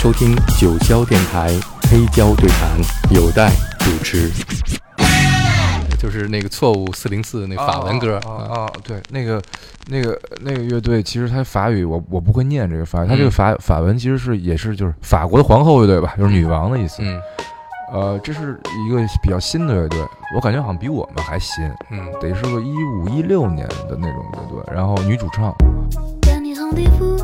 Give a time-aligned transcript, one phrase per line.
[0.00, 1.50] 收听九霄电台
[1.82, 2.70] 黑胶对谈，
[3.10, 4.30] 有待主持。
[5.98, 9.42] 就是那个错误四零四那法文歌啊啊，对，那个
[9.88, 17.02] 那个那个乐队，其实它法语我我不会念这个法语，它这个法法文其实是也是就是法国的皇后乐队吧，就是女王的意思。
[17.02, 17.20] 嗯，
[17.92, 20.00] 呃，这是一个比较新的乐队，
[20.34, 25.54] 我感觉好像比我们还新，嗯，得是个一五一六年的那种乐队，然后女主唱。
[26.96, 27.19] 说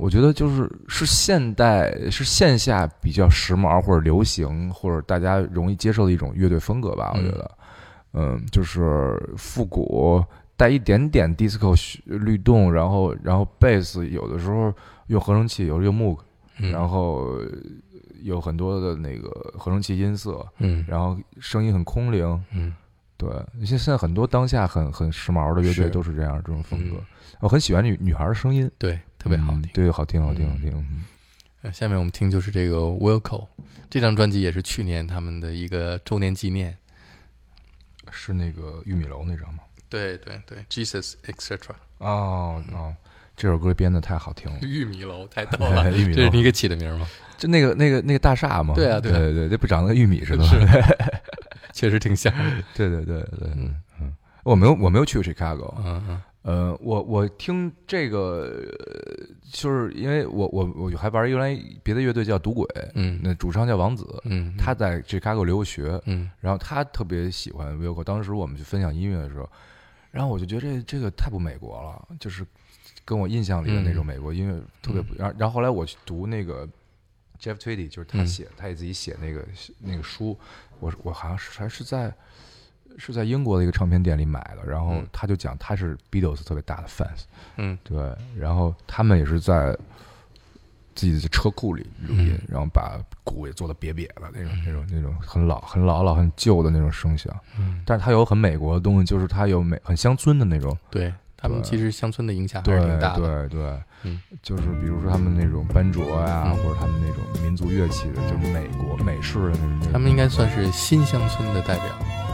[0.00, 7.12] 我觉得就是是现代是线下比较时髦或者流行或者大家容易接受的一种乐队风格吧。
[7.14, 7.50] 我觉得，
[8.14, 10.24] 嗯，就是复古
[10.56, 14.72] 带一点点 disco 律动，然后然后贝斯有的时候
[15.08, 16.18] 用合成器，有时候用 Moog，，
[16.72, 17.38] 然后
[18.22, 19.28] 有很多的那个
[19.58, 22.74] 合成器音色，嗯，然后声音很空灵，嗯，
[23.18, 23.28] 对，
[23.66, 26.96] 现现在很多当下很很时髦的乐队都是这样这种风格。
[27.40, 28.98] 我很喜欢女女孩的声音，对。
[29.20, 31.04] 特别好听，对，好听，好听，好听。
[31.62, 33.46] 嗯，下面我们听就是这个 Wilco，
[33.90, 36.74] 这张专辑也是去年他们的一个周年纪念，
[38.10, 39.60] 是那个玉米楼那张吗？
[39.90, 41.58] 对对对，Jesus etc。
[41.98, 42.96] 哦哦，
[43.36, 44.58] 这首歌编的太好听了。
[44.66, 47.06] 玉米楼太逗了， 玉米楼这是你给起的名吗？
[47.36, 48.72] 就那个那个那个大厦吗？
[48.74, 50.44] 对啊，对对对，这不长得跟玉米似的？
[50.46, 50.50] 吗，
[51.74, 52.32] 确实挺像。
[52.74, 54.14] 对对对对，嗯嗯，
[54.44, 56.22] 我没有我没有去过 Chicago，嗯嗯。
[56.42, 58.64] 呃，我我听这个，
[59.52, 69.46] 就是因为我我我还玩原来别的乐队叫赌鬼，嗯，那主唱叫王子，嗯，他在芝加哥留过学，嗯，然后他特别喜欢 v i l c o 当时我们去分享音乐的时候，
[70.10, 72.46] 然后我就觉得这这个太不美国了，就是
[73.04, 74.06] 跟我印象里的那种嗯。
[74.06, 75.14] 美国音乐特别不。
[75.16, 76.66] 然后然后后来我去读那个
[77.38, 78.26] Jeff Tweedy，就是他嗯。
[78.26, 79.46] 写，他也自己写那个
[79.78, 80.38] 那个书，
[80.78, 82.10] 我我好像是还是在
[83.00, 87.22] 是在英国的一个唱片店里买的，然后嗯他就讲他是 Beatles 特别大的 fans，
[87.56, 89.76] 嗯对，然后他们也是在
[90.94, 97.34] 自己的车库里录音，嗯然后把鼓也做的瘪瘪的那种、那种、那种很老、很老老、很旧的那种声响。
[97.58, 103.48] 嗯，但是它有很美国的东西，就是它有美很乡村的那种，对他们其实乡村的影响还是挺大的。
[103.48, 109.92] 对对，嗯，就是比如说他们那种班卓呀、嗯或者他们那种民族乐器的，就是美国美式的那种。
[109.92, 111.86] 他们应该算是新乡村的代表，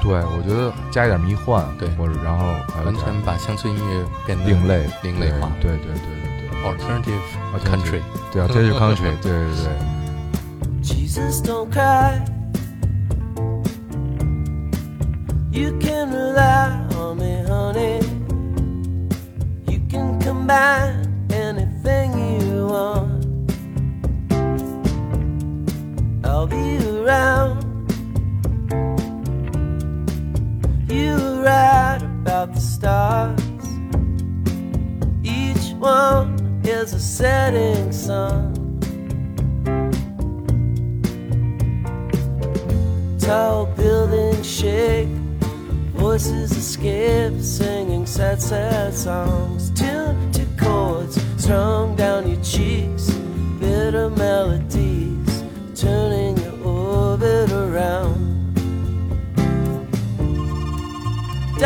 [0.06, 2.46] 对我觉得加一点迷幻，对或者然后
[2.84, 7.20] 完全把乡村音乐变得另类另类化对对对对对 alternative
[7.64, 8.00] country。
[8.32, 9.66] 对，alternative country，对对对。
[10.82, 12.20] Jesus, don't cry.
[15.50, 18.00] You can rely on me, honey.
[19.66, 23.26] You can combine anything you want.
[26.22, 27.65] I'll be around.
[30.88, 33.40] You right about the stars.
[35.24, 38.54] Each one is a setting sun.
[43.18, 45.08] Tall buildings shake,
[45.94, 49.70] voices escape, singing sad, sad songs.
[49.70, 53.10] Tuned to chords strung down your cheeks,
[53.58, 55.42] bitter melodies,
[55.74, 56.25] turning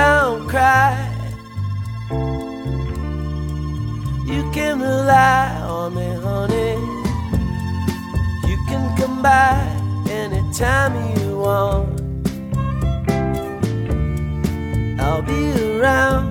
[0.01, 0.97] Don't cry.
[4.25, 6.77] You can rely on me, honey.
[8.49, 9.61] You can come by
[10.09, 12.01] anytime you want.
[15.03, 16.29] I'll be around.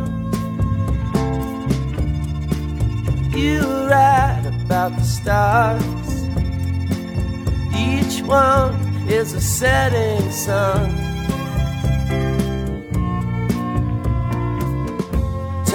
[3.38, 3.62] You
[3.96, 6.10] right about the stars.
[7.88, 8.74] Each one
[9.08, 11.09] is a setting sun.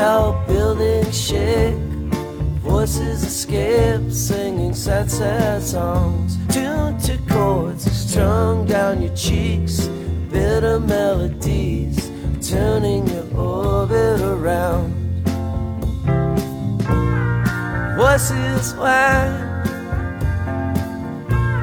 [0.05, 1.77] Tall buildings shake,
[2.61, 6.37] voices escape, singing sad, sad songs.
[6.53, 9.87] Tuned to chords strung down your cheeks,
[10.31, 12.11] bitter melodies,
[12.47, 14.93] turning your orbit around.
[17.97, 19.41] Voices whine,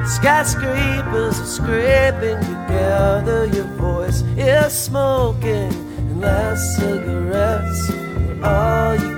[0.04, 3.46] skyscrapers are scraping together.
[3.54, 8.01] Your voice is smoking, and last cigarettes are
[8.44, 9.11] all you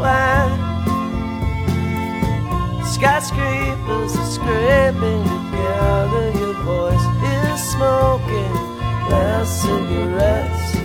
[0.00, 0.70] Voices
[2.94, 6.32] skyscrapers are scraping together.
[6.38, 8.54] Your voice is smoking,
[9.10, 10.76] last cigarettes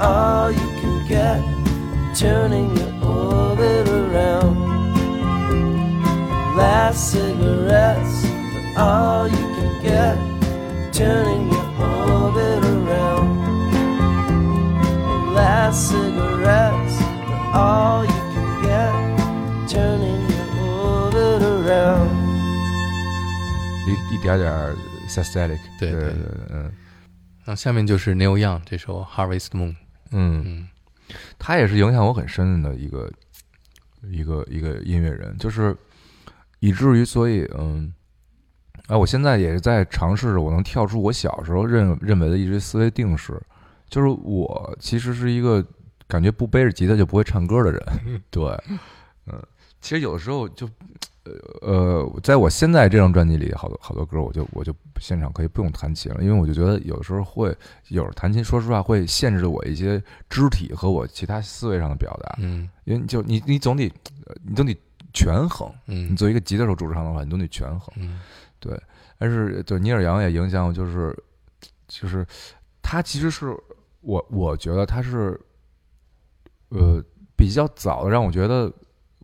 [0.00, 1.40] are all you can get,
[2.16, 4.56] turning your orbit around.
[6.56, 8.24] Last cigarettes
[8.76, 10.16] are all you can get,
[10.92, 11.53] turning
[24.14, 24.74] 一一点点儿
[25.08, 26.12] systematic，对对对。
[26.12, 26.72] 对，嗯。
[27.44, 29.74] 那下面就是 Neil Young 这首 Harvest Moon。
[30.12, 30.68] 嗯，嗯。
[31.38, 33.10] 他也是影响我很深的一个
[34.02, 35.76] 一个一个音乐人，就是
[36.60, 37.92] 以至于所以嗯，
[38.86, 43.38] 哎，我现在也是在尝试着我能跳出我小时候认认为的一些思维定式，
[43.90, 45.62] 就是我其实是一个
[46.06, 47.82] 感觉不背着吉他就不会唱歌的人，
[48.30, 48.44] 对，
[49.26, 49.42] 嗯，
[49.82, 50.66] 其实有的时候就
[51.62, 57.56] 呃，在我现在这张专辑里，好多好多歌，我就我就现场可以不用弹琴了，因为我就觉得有的时候会
[57.88, 63.88] 有弹琴，说实话会限制我一些肢体和我其他思维上的表达，嗯因为就你你总得
[64.26, 64.76] 呃你总得
[65.14, 67.94] 权衡，你嗯作为一个吉他手主唱的话，你总得权衡。
[67.96, 68.20] 嗯
[69.18, 71.16] 但是对尼尔杨也影响我，就是
[71.88, 72.26] 就是
[72.82, 73.56] 他其实是
[74.02, 75.40] 我我觉得他是
[76.68, 77.02] 呃
[77.34, 78.70] 比较早的让我觉得。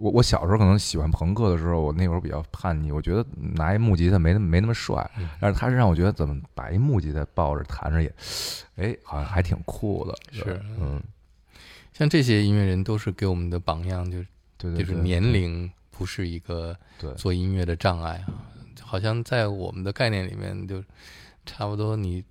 [0.01, 8.13] 我我小时候可能喜欢朋克的时候，我那会儿比较叛逆，我觉得拿一木吉他没那么没那么帅，嗯但是他是让我觉得怎么把一木吉他抱着弹着也，
[8.77, 10.19] 哎，好像还挺酷的。
[10.33, 11.01] 是嗯，
[11.93, 14.27] 像这些音乐人都是给我们的榜样，就是
[14.57, 18.41] 对对对，就是年龄不是一个对做音乐的障碍啊，
[18.81, 20.83] 好像在我们的概念里面，就
[21.45, 22.25] 差不多你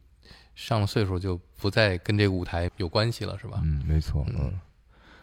[0.56, 3.62] 上了岁数就不再跟这个舞台有关系了，是吧？
[3.64, 4.60] 嗯，没错，嗯嗯，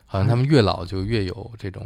[0.06, 1.84] 好像他们越老就越有这种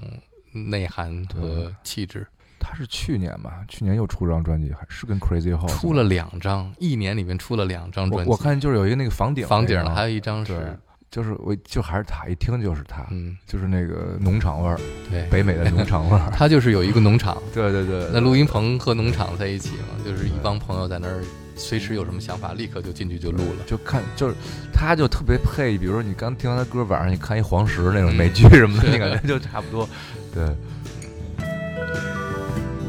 [0.52, 2.26] 内涵和气质。
[2.62, 8.28] 他是去年吧，去年又出张专辑，还是跟 Crazy Horse 出了两张，一年里面出了两张专辑。
[8.30, 10.78] 我我看就是有一个那个房顶房顶那个了，还有一张对是，
[11.10, 14.78] 就是我就还是他，一听就是他，嗯，就是那个农场味儿，
[15.10, 16.30] 对，北美的农场味儿。
[16.36, 21.24] 他就是有一个农场， 对对对，那录音棚和农场在一起嘛，就是一帮朋友在那儿，
[21.56, 23.64] 随时有什么想法，立刻就进去就录了。
[23.66, 24.34] 就看就是
[24.70, 29.88] 他就特别配，比如说你刚听完他歌，晚上你看一黄石那种嗯美剧什么的， 那感觉就差不多。
[30.32, 30.44] 对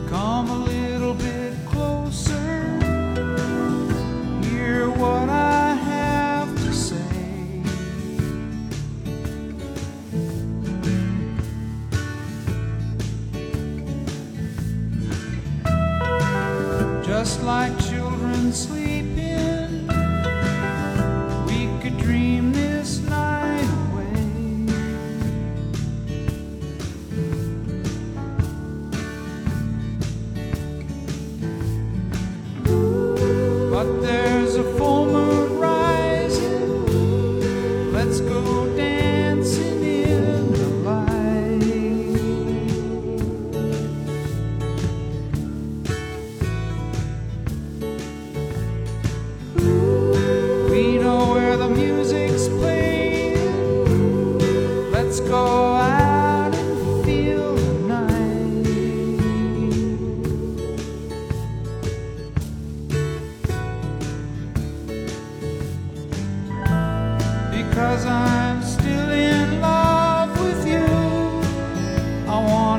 [0.10, 2.79] ，Come a little bit closer.
[4.43, 7.63] Hear what I have to say.
[17.03, 17.75] Just like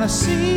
[0.02, 0.51] wanna see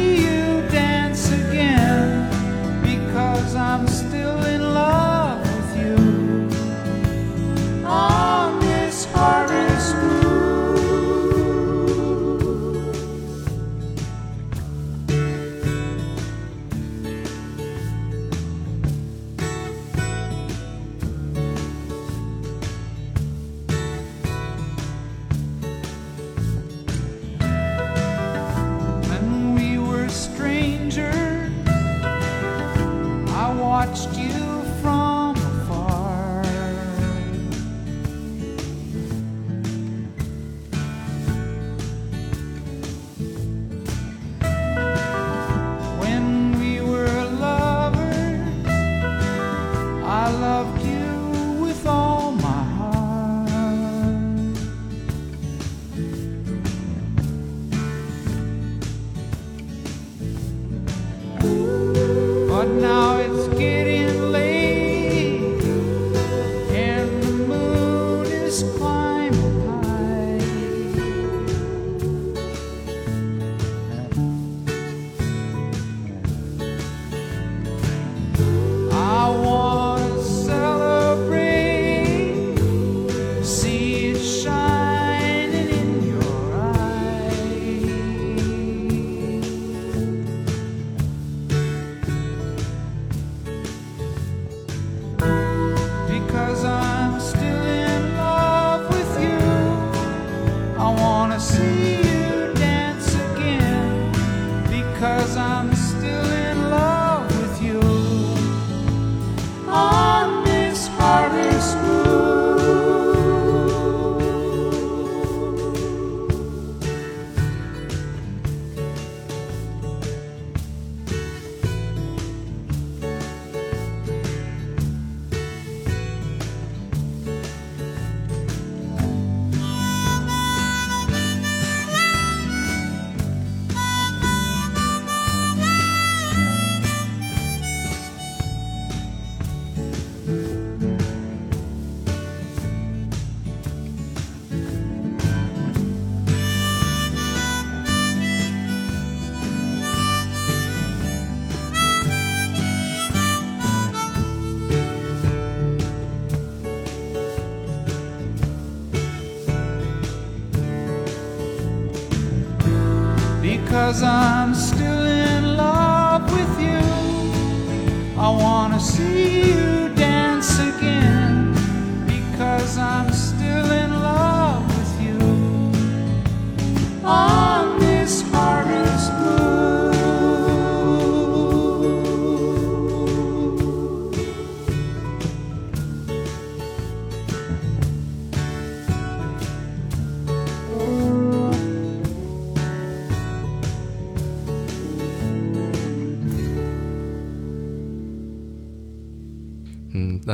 [163.96, 164.25] cause I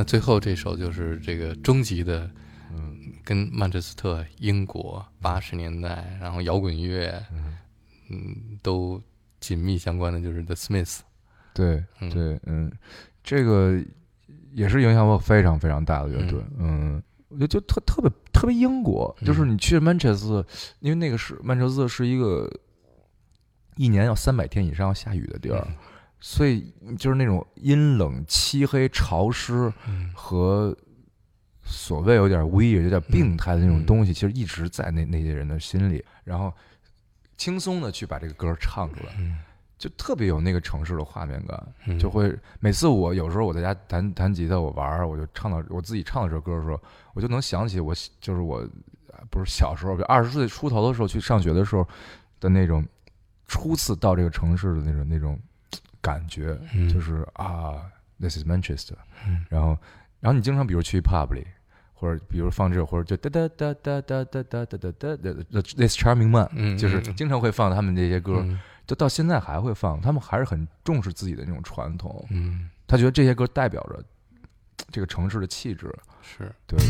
[0.02, 2.28] 那最后这首就是这个终极的，
[2.74, 7.24] 嗯，跟曼彻斯特、英国八十年代，然后摇滚乐，
[8.10, 9.00] 嗯，都
[9.40, 11.02] 紧密相关的，就是 The Smiths。
[11.54, 12.10] 对嗯。
[12.10, 12.72] 对，嗯，
[13.24, 13.80] 这个
[14.54, 17.00] 也是影响我非常非常大的乐队，嗯。
[17.28, 20.48] 我觉得就特特别特别英国，就是你去曼彻斯特，
[20.80, 22.52] 因为那个是曼彻斯特是一个
[23.76, 25.68] 一年要三百天以上要下雨的地儿，
[26.22, 30.10] 所以就是那种阴冷、漆黑、潮湿嗯。
[30.16, 30.74] 和
[31.64, 36.54] 所谓有点 weird、有点病态的那种东西，其实一直在那那些人的心里，然后
[37.38, 39.38] 轻松的去把这个歌唱出来，嗯。
[39.78, 41.74] 就特别有那个城市的画面感。
[41.88, 41.98] 嗯。
[41.98, 46.80] 就会每次我有时候我在家弹弹吉他，我玩儿，我就唱到我自己唱到这首歌的时候，
[47.16, 48.58] 我就能想起我就是我
[49.08, 51.88] 呃不是小时候，就二十岁出头的时候去上学的时候
[52.40, 52.86] 的那种
[53.48, 55.40] 初次到这个城市的那种那种
[56.02, 57.82] 感觉，嗯就是啊
[58.20, 58.96] ，This is Manchester，
[59.28, 59.78] 嗯然后
[60.20, 61.46] 然后你经常比如去 pub 里。
[61.94, 72.26] 或者比如放这首，或者就哒哒哒哒哒哒哒哒哒哒哒哒，This Charming Man，嗯就是嗯经常会放他们这些歌，嗯就到现在还会放，他们还是很重视自己的那种传统。
[72.32, 74.04] 嗯，他觉得这些歌代表着
[74.90, 76.52] 这个城市的气质，是。
[76.66, 76.88] 对对。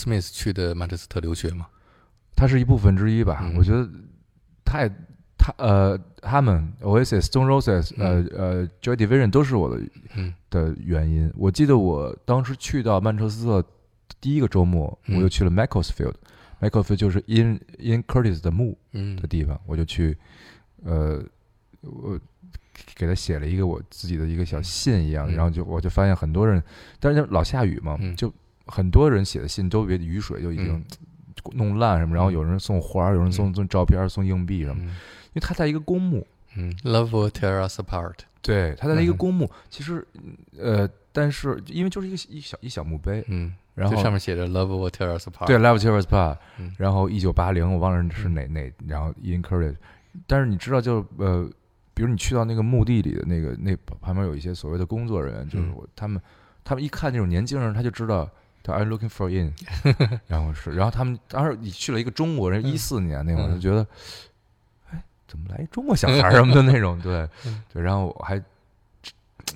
[0.00, 1.66] 是因为 The Smiths 去的曼彻斯特留学吗？
[2.34, 3.40] 它是一部分之一吧。
[3.42, 3.88] 嗯我觉得
[4.64, 4.88] 太
[5.36, 9.82] 他呃他们 Oasis、Stone Roses、呃呃 Joy Division 都是我的
[10.14, 11.30] 嗯的原因。
[11.36, 13.64] 我记得我当时去到曼彻斯特
[14.20, 16.14] 第一个周末，嗯我就去了 Macclesfield。
[16.60, 20.16] Macclesfield 就是 In In Curtis 的墓嗯的地方，我就去
[20.84, 21.22] 呃
[21.80, 22.18] 我
[22.94, 26.62] 给他写了一个我自己的一个小信一样，嗯然后就我就发现很多人，
[26.98, 28.32] 但是老下雨嘛，嗯就
[28.70, 30.84] 很多人写的信都别雨水就已经嗯。
[31.54, 34.88] 弄烂什么，然后有人送花儿，有人送送照片、送硬币什么，嗯。
[34.88, 38.14] 因为他在一个公墓，嗯，Love will tear us apart。
[38.42, 39.16] 对，他在一个嗯。
[39.16, 40.06] 公墓，其实
[40.58, 45.46] 呃，但是因为就是一个一小一小墓碑，嗯，然后这上面写着 Love will tear us apart。
[45.46, 46.74] 对 Love will tear us Apart，嗯。
[46.76, 49.76] 然后一九八零我忘了是哪哪，然后 Encourage，
[50.26, 51.48] 但是你知道就呃，
[51.94, 55.72] 比如你去到那个墓地里的那个那旁边有一些所谓的工作人员，就是嗯。
[55.74, 56.20] 我他们
[56.62, 58.28] 他们一看这种年轻人，他就知道。
[58.62, 59.52] 他 I'm looking for in，
[60.28, 63.60] 然后是，然后他们当时你去了一个中国人，一四年那会儿嗯。
[63.60, 63.86] 就觉得，
[64.90, 67.62] 哎，怎么来一中国小孩儿什么的那种，对嗯。
[67.72, 68.38] 对，然后我还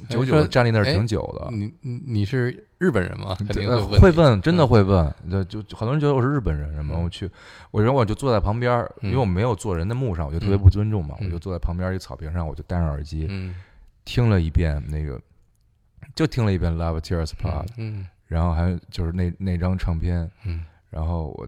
[0.09, 3.35] 久久的站立那儿哎挺久的，你你你是日本人吗？
[3.39, 4.69] 肯定呃会问，真的嗯。
[4.69, 7.05] 会问，就就就很多人觉得我是日本人什么，嗯。
[7.05, 7.31] 我去，
[7.71, 13.55] 我然后我就坐在旁边儿，因为嗯我没有坐人的墓上，我就特别嗯不尊重嘛，我嗯就坐在旁边一草坪上，我就戴上耳机嗯。
[14.05, 15.21] 听了一遍那个，
[16.15, 20.65] 就听了一遍《Love Tears Apart》，嗯然后还就是那那张唱片，嗯。
[20.91, 21.47] 然后我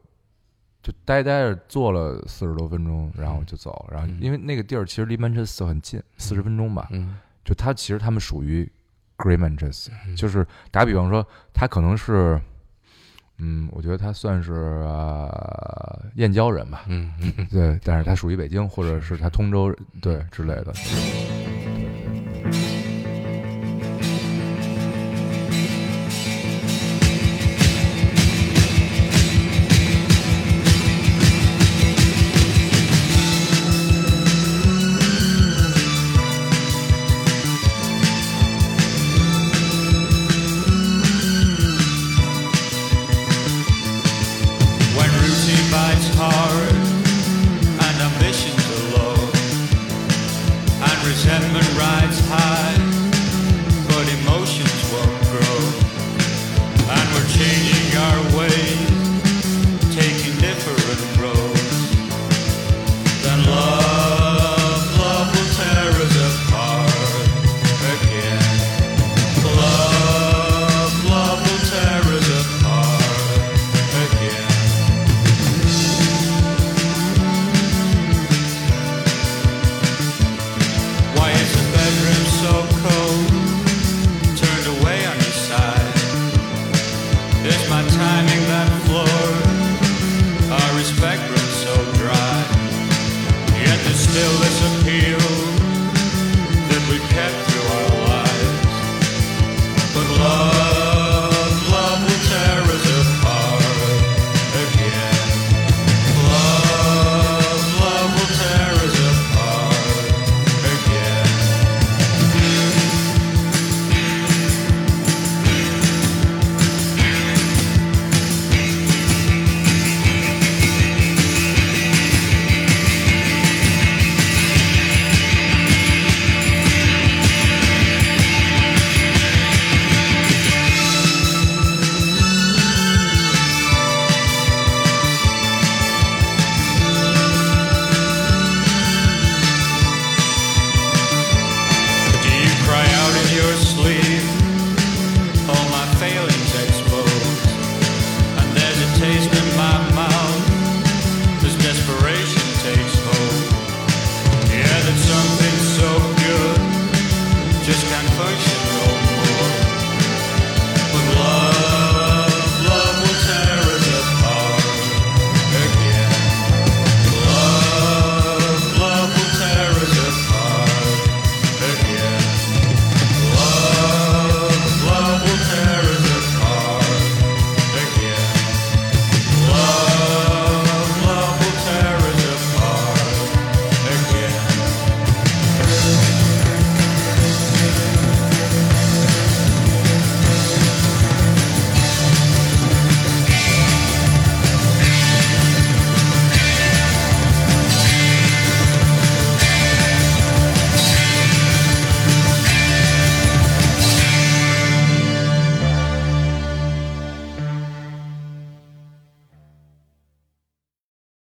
[0.82, 7.18] 就呆呆着坐了四十多分钟，然后就走，然后嗯因为那个地儿其实离曼彻斯特很近，四十分钟吧，嗯。
[7.44, 8.70] 就他其实他们属于
[9.16, 10.14] Great Manchester，、嗯。
[10.14, 12.40] 就是打比方说，他可能是，
[13.38, 20.72] 嗯，我觉得他算是呃燕郊人吧，嗯嗯对，但是他属于北京，或者是他通州，对之类的。